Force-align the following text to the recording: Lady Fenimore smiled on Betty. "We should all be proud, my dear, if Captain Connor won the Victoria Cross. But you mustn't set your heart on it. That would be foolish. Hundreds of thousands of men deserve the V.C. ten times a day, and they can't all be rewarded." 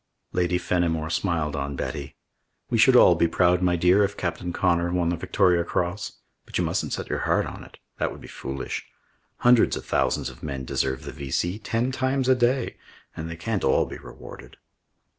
Lady 0.31 0.57
Fenimore 0.57 1.11
smiled 1.11 1.55
on 1.55 1.75
Betty. 1.75 2.15
"We 2.71 2.79
should 2.79 2.95
all 2.95 3.13
be 3.13 3.27
proud, 3.27 3.61
my 3.61 3.75
dear, 3.75 4.03
if 4.03 4.17
Captain 4.17 4.51
Connor 4.51 4.91
won 4.91 5.09
the 5.09 5.15
Victoria 5.15 5.63
Cross. 5.63 6.13
But 6.43 6.57
you 6.57 6.63
mustn't 6.63 6.93
set 6.93 7.07
your 7.07 7.19
heart 7.29 7.45
on 7.45 7.63
it. 7.63 7.77
That 7.99 8.11
would 8.11 8.19
be 8.19 8.27
foolish. 8.27 8.87
Hundreds 9.37 9.77
of 9.77 9.85
thousands 9.85 10.31
of 10.31 10.41
men 10.41 10.65
deserve 10.65 11.03
the 11.03 11.11
V.C. 11.11 11.59
ten 11.59 11.91
times 11.91 12.27
a 12.27 12.33
day, 12.33 12.77
and 13.15 13.29
they 13.29 13.35
can't 13.35 13.63
all 13.63 13.85
be 13.85 13.97
rewarded." 13.99 14.57